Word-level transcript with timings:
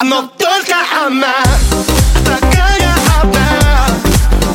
Но 0.00 0.22
только 0.38 0.74
она 1.06 1.34
такая 2.24 2.94
одна 3.20 3.86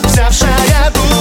Взявшая 0.04 0.92
душу, 0.94 1.13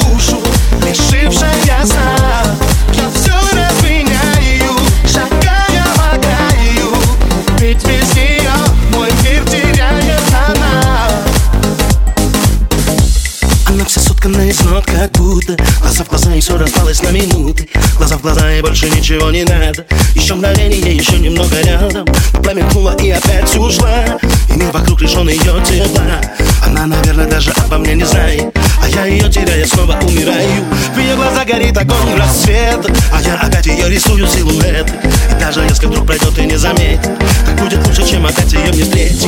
Она 13.83 13.89
вся 13.89 14.01
соткана 14.01 14.49
из 14.49 14.61
нот, 14.61 14.87
как 14.87 15.11
будто 15.19 15.57
Глаза 15.80 16.05
в 16.05 16.09
глаза 16.09 16.32
и 16.37 16.41
все 16.41 16.57
распалось 16.57 17.03
на 17.03 17.09
минуты. 17.09 17.69
Глаза 17.96 18.17
в 18.17 18.23
глаза 18.23 18.53
и 18.53 18.62
больше 18.62 18.89
ничего 18.89 19.32
не 19.32 19.43
надо. 19.43 19.85
Еще 20.14 20.35
мгновение, 20.35 20.95
еще 20.95 21.19
немного 21.19 21.61
рядом. 21.62 22.07
Промелькнула 22.45 22.95
и 23.03 23.11
опять 23.11 23.57
ушла. 23.57 24.21
И 24.49 24.53
мир 24.53 24.71
вокруг 24.71 25.00
лишен 25.00 25.29
ее 25.29 25.61
тепла. 25.64 26.21
Она, 26.64 26.86
наверное, 26.86 27.27
даже 27.27 27.50
обо 27.64 27.79
мне 27.79 27.96
не 27.96 28.05
знает. 28.05 28.57
А 28.81 28.89
я 28.89 29.07
ее 29.07 29.29
теряя 29.29 29.67
снова 29.67 29.99
умираю. 30.00 30.64
В 30.94 30.99
ее 31.00 31.17
глаза 31.17 31.44
горит 31.44 31.77
огонь 31.77 32.14
рассвет. 32.16 32.86
А 33.12 33.20
я 33.20 33.34
опять 33.34 33.66
ее 33.66 33.88
рисую 33.91 34.28
силуэт. 34.28 34.92
И 35.28 35.41
даже 35.41 35.62
если 35.62 35.86
вдруг 35.86 36.06
пройдет 36.06 36.38
и 36.38 36.42
не 36.42 36.56
заметит 36.56 37.11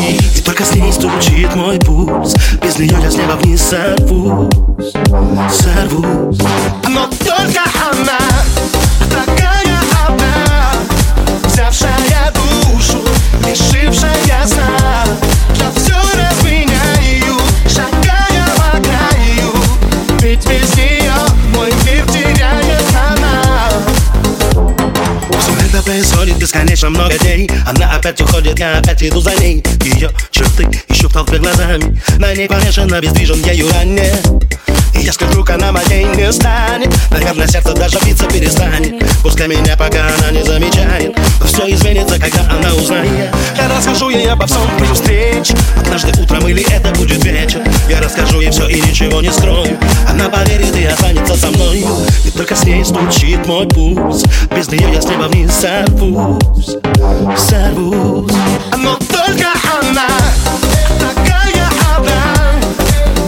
не 0.04 0.18
встретить 0.18 0.38
И 0.38 0.42
только 0.42 0.64
с 0.64 0.74
ней 0.74 0.92
стучит 0.92 1.54
мой 1.54 1.78
пульс. 1.78 2.34
Без 2.62 2.78
нее 2.78 2.96
я 3.02 3.10
с 3.10 3.16
неба 3.16 3.32
вниз 3.32 3.62
сорвусь. 3.62 4.92
Сорвусь. 5.52 6.38
Но 6.88 7.06
только 7.06 7.53
происходит 25.84 26.38
бесконечно 26.38 26.90
много 26.90 27.18
дней. 27.18 27.48
Она 27.66 27.92
опять 27.92 28.20
уходит, 28.20 28.58
я 28.58 28.78
опять 28.78 29.02
иду 29.02 29.20
за 29.20 29.34
ней. 29.36 29.62
Ее 29.84 30.10
черты 30.30 30.68
ищу 30.88 31.08
в 31.08 31.12
толпе 31.12 31.38
глазами. 31.38 32.00
На 32.18 32.34
ней 32.34 32.48
помешано, 32.48 33.00
бездвижен 33.00 33.42
ею 33.44 33.70
ранее 33.72 34.16
И 34.94 35.04
если 35.04 35.26
вдруг 35.26 35.50
она 35.50 35.72
моей 35.72 36.04
не 36.04 36.32
станет. 36.32 36.92
Наверное, 37.10 37.46
сердце 37.46 37.74
даже 37.74 37.98
биться 38.04 38.26
перестанет. 38.26 38.94
Пускай 39.22 39.46
меня 39.46 39.76
пока 39.76 40.06
она 40.18 40.30
не 40.30 40.42
замечает. 40.42 41.16
Но 41.40 41.46
все 41.46 41.74
изменится, 41.74 42.18
когда 42.18 42.40
она 42.50 42.74
узнает. 42.74 43.34
Я 43.56 43.68
расскажу 43.68 44.08
ей 44.08 44.30
обо 44.30 44.46
всем 44.46 44.68
при 44.78 44.86
встрече 44.86 45.54
Однажды 45.76 46.12
утром 46.20 46.48
или 46.48 46.64
это 46.72 46.90
будет 46.98 47.22
вечер. 47.24 47.60
Я 47.88 48.00
расскажу 48.00 48.40
ей 48.40 48.50
все 48.50 48.68
и 48.68 48.80
ничего 48.80 49.20
не 49.20 49.30
скрою 49.30 49.78
Она 50.24 50.38
поверит 50.38 50.74
и 50.74 50.86
останется 50.86 51.36
со 51.36 51.48
мной. 51.48 51.84
И 52.24 52.30
только 52.30 52.56
с 52.56 52.64
ней 52.64 52.82
стучит 52.82 53.46
мой 53.46 53.66
пульс. 53.68 54.24
Без 54.56 54.68
нее 54.68 54.94
я 54.94 55.02
с 55.02 55.04
неба 55.06 55.24
вниз 55.24 55.52
сорвусь 55.52 56.76
Сорвусь. 57.36 58.32
Но 58.74 58.96
только 58.96 59.48
она 59.82 60.08
Такая 60.98 61.68
одна 61.94 62.54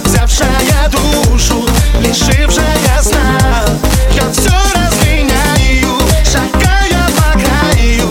Взявшая 0.05 0.91
душу 0.91 1.67
Лишившая 2.01 3.03
сна. 3.03 3.67
Я 4.15 4.31
все 4.33 4.55
разменяю 4.75 5.99
Шагая 6.25 7.11
по 7.15 7.39
краю. 7.39 8.09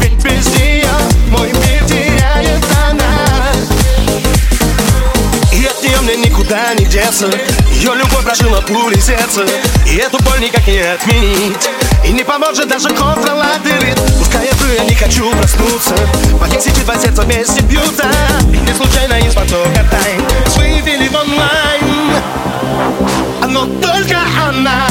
Ведь 0.00 0.24
без 0.24 0.46
нее 0.56 0.90
Мой 1.30 1.52
мир 1.52 1.84
теряет 1.86 2.64
она. 2.90 3.52
И 5.52 5.64
от 5.64 5.80
нее 5.84 6.16
никуда 6.16 6.74
не 6.74 6.84
деться 6.84 7.28
Прошила 8.28 8.60
пули 8.60 9.00
сердца 9.00 9.42
И 9.86 9.96
эту 9.96 10.22
боль 10.22 10.38
никак 10.38 10.66
не 10.66 10.80
отменить. 10.80 11.70
И 12.04 12.12
не 12.12 12.22
поможет 12.24 12.68
даже 12.68 12.90
контролабирит 12.90 13.98
Пускай 14.18 14.44
я 14.44 14.74
я 14.74 14.84
не 14.84 14.94
хочу 14.94 15.30
проснуться. 15.30 15.94
Мои 16.38 16.60
сети 16.60 16.82
два 16.82 16.98
сердца 16.98 17.22
вместе 17.22 17.62
бьются. 17.62 18.04
И 18.52 18.58
не 18.58 18.74
случайно 18.74 19.14
из 19.14 19.34
потока 19.34 19.82
тайн. 19.90 20.22
Вывели 20.56 21.08
в 21.08 21.14
онлайн. 21.14 22.22
Но 23.48 23.64
только 23.80 24.18
она 24.46 24.87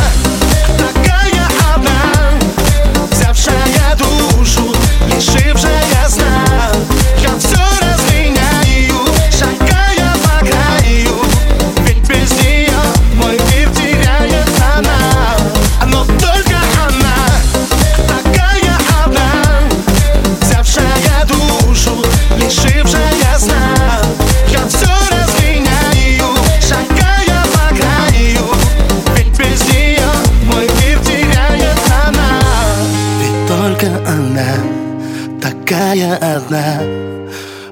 Такая 35.68 36.16
одна 36.16 36.82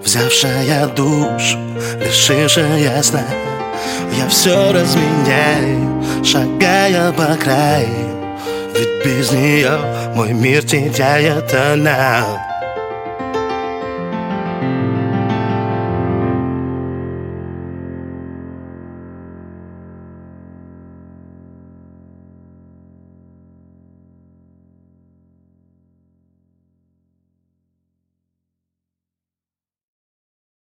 Взявшая 0.04 0.88
душу 0.88 1.58
Лишившая 2.00 3.02
сна. 3.02 3.24
Я 4.16 4.28
все 4.30 4.72
разменяю 4.72 6.04
Шагая 6.24 7.12
по 7.12 7.36
краю. 7.36 7.88
Ведь 8.76 9.06
без 9.06 9.32
нее 9.32 9.80
Мой 10.14 10.34
мир 10.34 10.64
теряет 10.64 11.52
она 11.54 12.26